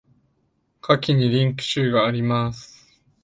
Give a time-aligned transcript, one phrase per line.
[0.81, 2.89] 下記にリンク集があります。